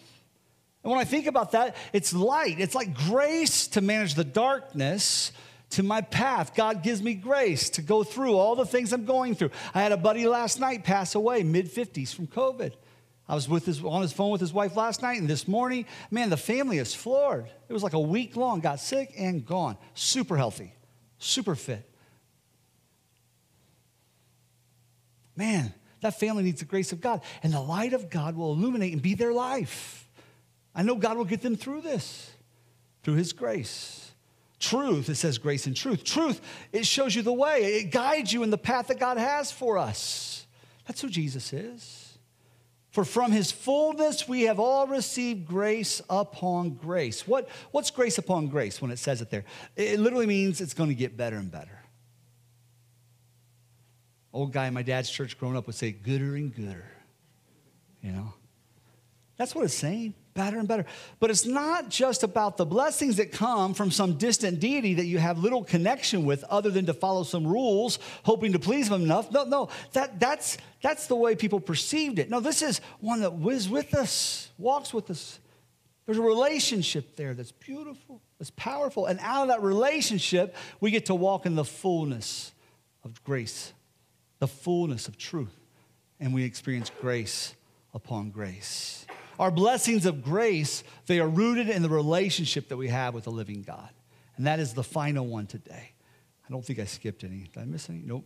[0.83, 2.59] And when I think about that, it's light.
[2.59, 5.31] It's like grace to manage the darkness
[5.71, 6.53] to my path.
[6.53, 9.49] God gives me grace to go through all the things I'm going through.
[9.73, 12.73] I had a buddy last night pass away, mid 50s, from COVID.
[13.31, 15.85] I was with his, on his phone with his wife last night, and this morning,
[16.11, 17.49] man, the family is floored.
[17.69, 19.77] It was like a week long, got sick and gone.
[19.93, 20.73] Super healthy,
[21.17, 21.89] super fit.
[25.37, 28.91] Man, that family needs the grace of God, and the light of God will illuminate
[28.91, 30.09] and be their life.
[30.75, 32.29] I know God will get them through this,
[33.03, 34.11] through His grace.
[34.59, 36.03] Truth, it says grace and truth.
[36.03, 36.41] Truth,
[36.73, 39.77] it shows you the way, it guides you in the path that God has for
[39.77, 40.45] us.
[40.85, 42.00] That's who Jesus is.
[42.91, 47.25] For from his fullness we have all received grace upon grace.
[47.27, 49.45] What, what's grace upon grace when it says it there?
[49.75, 51.79] It literally means it's going to get better and better.
[54.33, 56.85] Old guy in my dad's church growing up would say, gooder and gooder.
[58.01, 58.33] You know?
[59.37, 60.85] That's what it's saying better and better.
[61.19, 65.17] But it's not just about the blessings that come from some distant deity that you
[65.17, 69.31] have little connection with other than to follow some rules, hoping to please them enough.
[69.31, 72.29] No, no, that, that's, that's the way people perceived it.
[72.29, 75.39] No, this is one that was with us, walks with us.
[76.05, 79.05] There's a relationship there that's beautiful, that's powerful.
[79.05, 82.51] And out of that relationship, we get to walk in the fullness
[83.03, 83.71] of grace,
[84.39, 85.55] the fullness of truth.
[86.19, 87.55] And we experience grace
[87.93, 89.05] upon grace.
[89.39, 93.31] Our blessings of grace, they are rooted in the relationship that we have with the
[93.31, 93.89] living God.
[94.37, 95.91] And that is the final one today.
[96.47, 97.49] I don't think I skipped any.
[97.53, 98.01] Did I miss any?
[98.03, 98.25] Nope.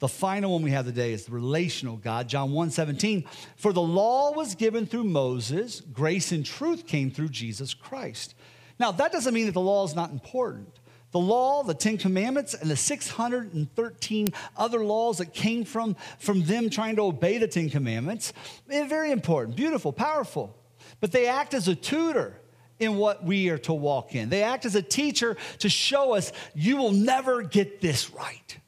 [0.00, 2.26] The final one we have today is the relational God.
[2.26, 3.24] John 1 17.
[3.56, 8.34] For the law was given through Moses, grace and truth came through Jesus Christ.
[8.78, 10.79] Now, that doesn't mean that the law is not important.
[11.12, 16.70] The law, the Ten Commandments, and the 613 other laws that came from, from them
[16.70, 18.32] trying to obey the Ten Commandments,
[18.66, 20.56] they're very important, beautiful, powerful.
[21.00, 22.40] But they act as a tutor
[22.78, 24.28] in what we are to walk in.
[24.28, 28.58] They act as a teacher to show us you will never get this right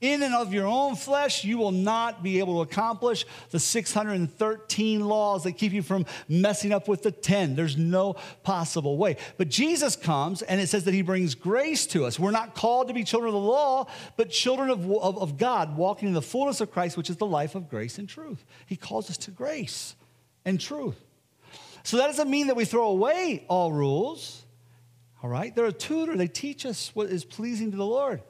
[0.00, 5.04] in and of your own flesh, you will not be able to accomplish the 613
[5.04, 7.54] laws that keep you from messing up with the 10.
[7.54, 9.16] There's no possible way.
[9.36, 12.18] But Jesus comes and it says that he brings grace to us.
[12.18, 13.86] We're not called to be children of the law,
[14.16, 17.26] but children of, of, of God, walking in the fullness of Christ, which is the
[17.26, 18.44] life of grace and truth.
[18.66, 19.94] He calls us to grace
[20.44, 20.98] and truth.
[21.82, 24.42] So that doesn't mean that we throw away all rules.
[25.22, 25.54] All right?
[25.54, 28.22] They're a tutor, they teach us what is pleasing to the Lord.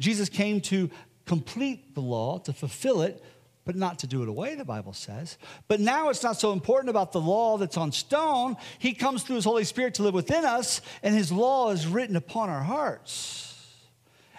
[0.00, 0.90] Jesus came to
[1.26, 3.22] complete the law, to fulfill it,
[3.64, 5.38] but not to do it away, the Bible says.
[5.68, 8.56] But now it's not so important about the law that's on stone.
[8.80, 12.16] He comes through his Holy Spirit to live within us, and his law is written
[12.16, 13.46] upon our hearts.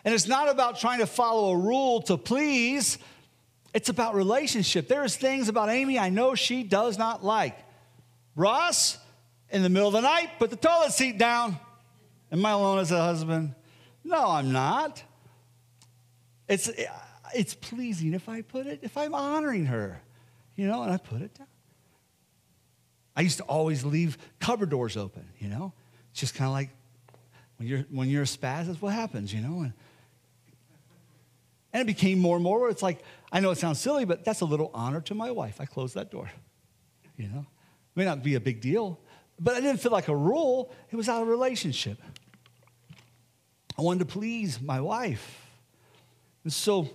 [0.04, 2.98] And it's not about trying to follow a rule to please,
[3.74, 4.88] it's about relationship.
[4.88, 7.58] There's things about Amy I know she does not like.
[8.36, 8.98] Ross,
[9.50, 11.58] in the middle of the night, put the toilet seat down.
[12.32, 13.56] Am I alone as a husband?
[14.04, 15.04] No, I'm not.
[16.52, 16.70] It's,
[17.34, 20.02] it's pleasing if I put it, if I'm honoring her,
[20.58, 21.48] you know, and I put it down.
[23.16, 25.72] I used to always leave cupboard doors open, you know.
[26.12, 26.70] It's just kind of like
[27.56, 29.62] when you're when you're a spaz, that's what happens, you know.
[29.62, 29.74] And,
[31.72, 34.26] and it became more and more where it's like, I know it sounds silly, but
[34.26, 35.62] that's a little honor to my wife.
[35.62, 36.30] I closed that door.
[37.16, 37.40] You know?
[37.40, 39.00] It may not be a big deal,
[39.40, 40.74] but I didn't feel like a rule.
[40.92, 41.98] It was out of relationship.
[43.78, 45.51] I wanted to please my wife.
[46.44, 46.90] And so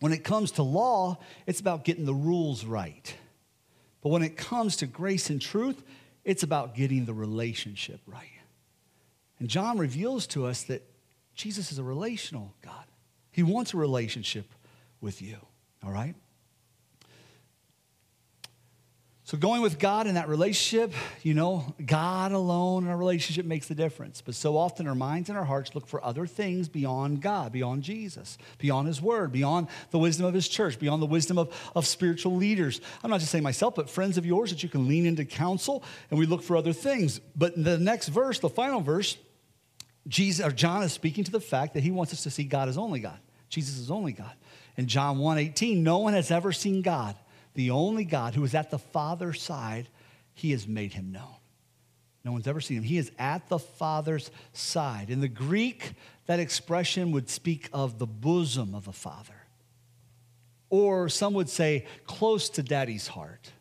[0.00, 3.14] when it comes to law, it's about getting the rules right.
[4.02, 5.82] But when it comes to grace and truth,
[6.24, 8.28] it's about getting the relationship right.
[9.38, 10.82] And John reveals to us that
[11.34, 12.84] Jesus is a relational God.
[13.30, 14.46] He wants a relationship
[15.00, 15.36] with you,
[15.84, 16.14] all right?
[19.30, 23.68] So, going with God in that relationship, you know, God alone in our relationship makes
[23.68, 24.20] the difference.
[24.20, 27.84] But so often our minds and our hearts look for other things beyond God, beyond
[27.84, 31.86] Jesus, beyond His Word, beyond the wisdom of His church, beyond the wisdom of, of
[31.86, 32.80] spiritual leaders.
[33.04, 35.84] I'm not just saying myself, but friends of yours that you can lean into counsel,
[36.10, 37.20] and we look for other things.
[37.36, 39.16] But the next verse, the final verse,
[40.08, 42.68] Jesus, or John is speaking to the fact that he wants us to see God
[42.68, 43.20] as only God.
[43.48, 44.32] Jesus is only God.
[44.76, 47.14] In John 1 18, no one has ever seen God
[47.54, 49.88] the only God who is at the Father's side,
[50.34, 51.36] he has made him known.
[52.24, 52.82] No one's ever seen him.
[52.82, 55.10] He is at the Father's side.
[55.10, 55.94] In the Greek,
[56.26, 59.34] that expression would speak of the bosom of the Father.
[60.68, 63.52] Or some would say, close to daddy's heart.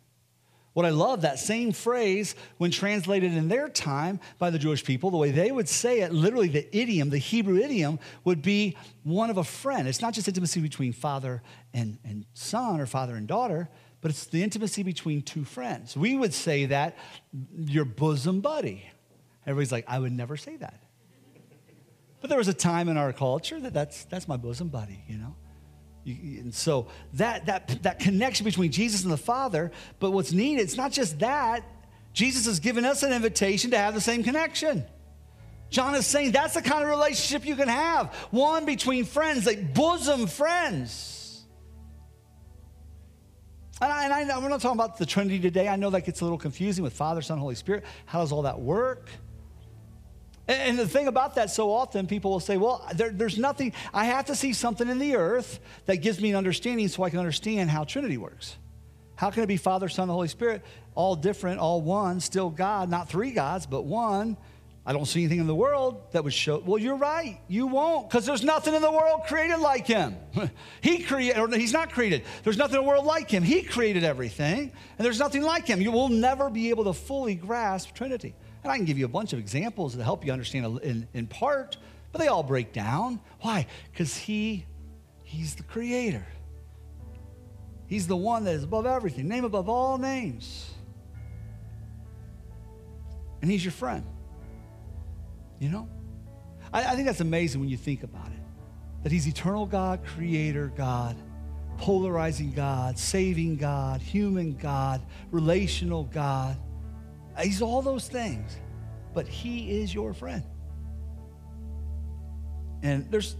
[0.80, 5.12] What I love, that same phrase, when translated in their time by the Jewish people,
[5.12, 9.30] the way they would say it, literally the idiom, the Hebrew idiom, would be one
[9.30, 9.90] of a friend.
[9.90, 13.68] It's not just intimacy between father and, and son or father and daughter,
[14.00, 15.98] but it's the intimacy between two friends.
[15.98, 16.96] We would say that
[17.58, 18.90] your bosom buddy.
[19.46, 20.82] Everybody's like, I would never say that.
[22.22, 25.18] But there was a time in our culture that that's, that's my bosom buddy, you
[25.18, 25.36] know?
[26.06, 30.78] And so that, that, that connection between Jesus and the Father, but what's needed, it's
[30.78, 31.64] not just that.
[32.14, 34.86] Jesus has given us an invitation to have the same connection.
[35.70, 39.74] John is saying that's the kind of relationship you can have one between friends, like
[39.74, 41.46] bosom friends.
[43.82, 45.68] And, I, we're not talking about the Trinity today.
[45.68, 47.86] I know that gets a little confusing with Father, Son, Holy Spirit.
[48.06, 49.10] How does all that work?
[50.50, 54.06] And the thing about that, so often people will say, well, there, there's nothing, I
[54.06, 57.20] have to see something in the earth that gives me an understanding so I can
[57.20, 58.58] understand how Trinity works.
[59.16, 60.64] How can it be Father, Son, the Holy Spirit,
[60.96, 64.38] all different, all one, still God, not three gods, but one?
[64.88, 66.58] I don't see anything in the world that would show.
[66.58, 67.40] Well, you're right.
[67.48, 70.16] You won't, because there's nothing in the world created like him.
[70.82, 72.24] he created, or he's not created.
[72.44, 73.44] There's nothing in the world like him.
[73.44, 75.80] He created everything, and there's nothing like him.
[75.80, 78.34] You will never be able to fully grasp Trinity.
[78.64, 81.28] And I can give you a bunch of examples to help you understand in, in
[81.28, 81.78] part,
[82.12, 83.20] but they all break down.
[83.42, 83.68] Why?
[83.92, 84.66] Because he,
[85.24, 86.26] he's the creator.
[87.88, 90.72] He's the one that is above everything, name above all names.
[93.42, 94.04] And he's your friend.
[95.60, 95.90] You know?
[96.74, 98.44] I, I think that's amazing when you think about it.
[99.04, 101.16] That he's eternal God, creator God,
[101.78, 105.02] polarizing God, saving God, human God,
[105.32, 106.58] relational God
[107.42, 108.58] He's all those things,
[109.14, 110.44] but He is your friend.
[112.82, 113.36] And there's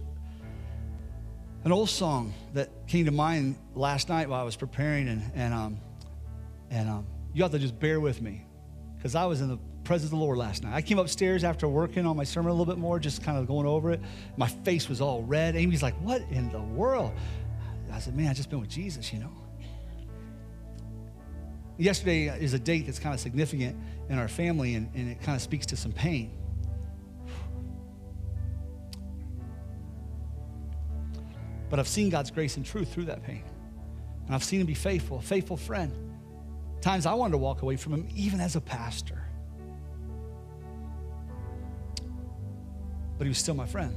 [1.64, 5.54] an old song that came to mind last night while I was preparing, and, and,
[5.54, 5.78] um,
[6.70, 8.44] and um, you have to just bear with me
[8.96, 10.74] because I was in the presence of the Lord last night.
[10.74, 13.46] I came upstairs after working on my sermon a little bit more, just kind of
[13.46, 14.00] going over it.
[14.36, 15.56] My face was all red.
[15.56, 17.12] Amy's like, What in the world?
[17.92, 19.32] I said, Man, I just been with Jesus, you know.
[21.80, 23.74] Yesterday is a date that's kind of significant
[24.10, 26.30] in our family, and, and it kind of speaks to some pain.
[31.70, 33.44] But I've seen God's grace and truth through that pain.
[34.26, 35.90] And I've seen him be faithful, a faithful friend.
[36.82, 39.24] Times I wanted to walk away from him, even as a pastor.
[43.16, 43.96] But he was still my friend.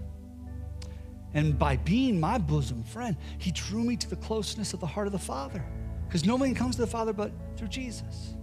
[1.33, 5.07] And by being my bosom friend, he drew me to the closeness of the heart
[5.07, 5.65] of the Father.
[6.13, 8.35] Because no man comes to the Father but through Jesus.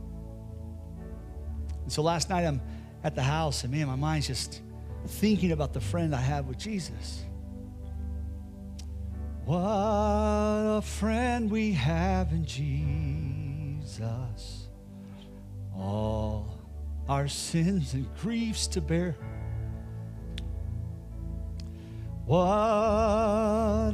[1.84, 2.60] And so last night I'm
[3.04, 4.60] at the house, and man, my mind's just
[5.06, 7.22] thinking about the friend I have with Jesus.
[9.44, 13.92] What a friend we have in Jesus.
[15.72, 16.58] All
[17.08, 19.14] our sins and griefs to bear.
[22.26, 22.40] What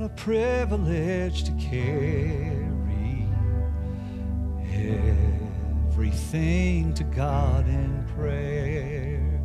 [0.01, 2.66] a privilege to carry
[6.07, 9.41] everything to God in prayer.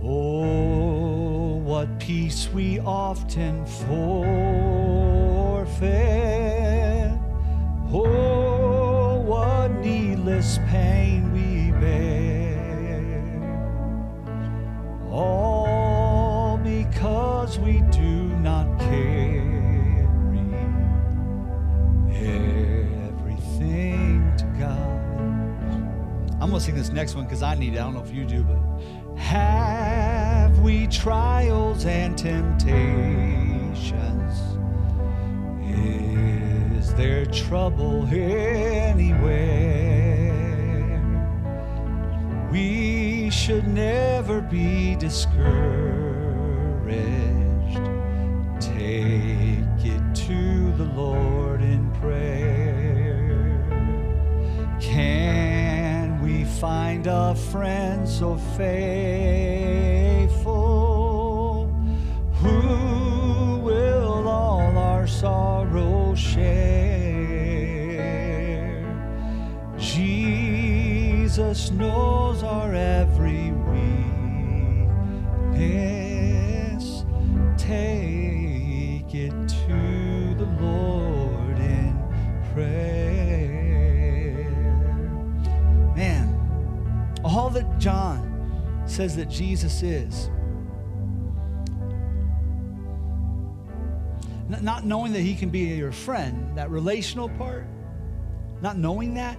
[0.00, 4.22] Oh, what peace we often forfeit.
[7.92, 11.21] Oh, what needless pain
[26.62, 27.78] sing this next one because I need it.
[27.78, 28.56] I don't know if you do, but
[29.18, 32.72] have we trials and temptations?
[36.78, 39.42] Is there trouble anywhere?
[42.52, 46.12] We should never be discouraged.
[56.62, 58.86] Find a friend so faithful
[62.34, 66.46] who will all our sorrow share.
[69.76, 73.41] Jesus knows our every
[88.92, 90.30] says that Jesus is.
[94.60, 97.66] Not knowing that he can be your friend, that relational part,
[98.60, 99.38] not knowing that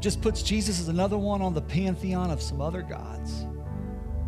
[0.00, 3.46] just puts Jesus as another one on the pantheon of some other gods.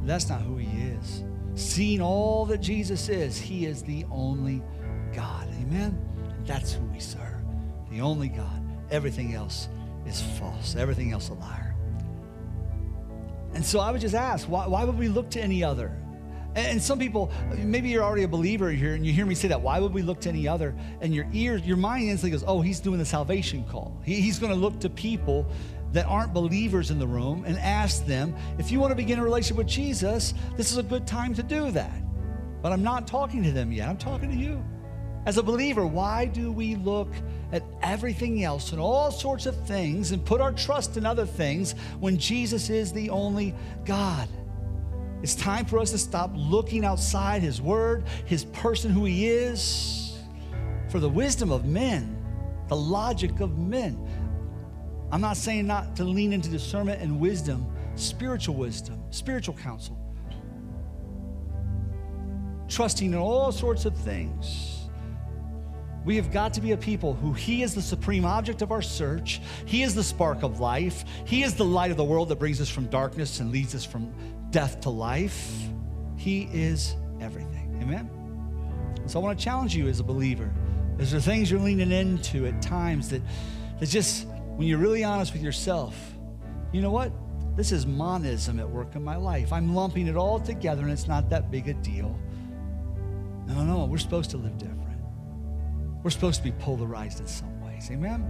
[0.04, 1.24] That's not who he is.
[1.54, 4.62] Seeing all that Jesus is, he is the only
[5.12, 5.48] God.
[5.60, 5.98] Amen?
[6.44, 7.22] That's who we serve.
[7.90, 8.62] the only God.
[8.90, 9.68] Everything else
[10.06, 11.65] is false, everything else a liar.
[13.56, 15.90] And so I would just ask, why, why would we look to any other?
[16.54, 19.62] And some people, maybe you're already a believer here and you hear me say that.
[19.62, 20.74] Why would we look to any other?
[21.00, 23.98] And your ear, your mind instantly goes, oh, he's doing the salvation call.
[24.04, 25.46] He, he's going to look to people
[25.92, 29.24] that aren't believers in the room and ask them, if you want to begin a
[29.24, 31.96] relationship with Jesus, this is a good time to do that.
[32.60, 33.88] But I'm not talking to them yet.
[33.88, 34.62] I'm talking to you.
[35.24, 37.08] As a believer, why do we look
[37.52, 41.72] at everything else and all sorts of things and put our trust in other things
[42.00, 44.28] when Jesus is the only God?
[45.22, 50.18] It's time for us to stop looking outside His Word, His person, who He is,
[50.88, 52.16] for the wisdom of men,
[52.68, 53.98] the logic of men.
[55.10, 59.98] I'm not saying not to lean into discernment and wisdom, spiritual wisdom, spiritual counsel,
[62.68, 64.75] trusting in all sorts of things.
[66.06, 68.80] We have got to be a people who He is the supreme object of our
[68.80, 69.40] search.
[69.64, 71.04] He is the spark of life.
[71.24, 73.84] He is the light of the world that brings us from darkness and leads us
[73.84, 74.14] from
[74.50, 75.52] death to life.
[76.16, 77.80] He is everything.
[77.82, 78.08] Amen?
[79.06, 80.48] So I want to challenge you as a believer.
[81.00, 83.22] Is there things you're leaning into at times that,
[83.80, 85.96] that just, when you're really honest with yourself,
[86.72, 87.10] you know what?
[87.56, 89.52] This is monism at work in my life.
[89.52, 92.16] I'm lumping it all together and it's not that big a deal.
[93.48, 94.75] No, no, we're supposed to live different.
[96.06, 97.90] We're supposed to be polarized in some ways.
[97.90, 98.22] Amen?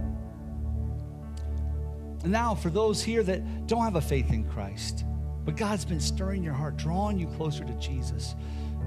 [2.23, 5.05] And now, for those here that don't have a faith in Christ,
[5.45, 8.33] but God's been stirring your heart, drawing you closer to Jesus.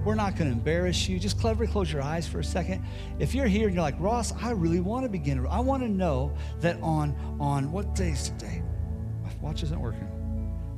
[0.04, 1.20] We're not going to embarrass you.
[1.20, 2.84] Just cleverly close your eyes for a second.
[3.20, 5.46] If you're here and you're like, Ross, I really want to begin.
[5.46, 8.60] I want to know that on, on what day is today?
[9.22, 10.08] My watch isn't working.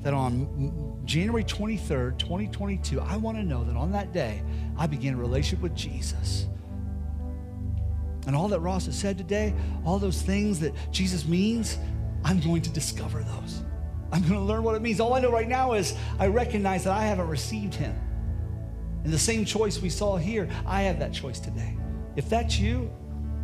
[0.03, 4.43] That on January 23rd, 2022, I want to know that on that day,
[4.77, 6.49] I begin a relationship with Jesus.
[8.27, 9.55] And all that Ross has said today,
[9.85, 11.79] all those things that Jesus means,
[12.25, 13.63] I'm going to discover those.
[14.13, 15.01] I'm going to learn what it means.
[15.01, 17.99] All I know right now is I recognize that I haven't received him.
[19.05, 21.77] And the same choice we saw here, I have that choice today.
[22.15, 22.93] If that's you,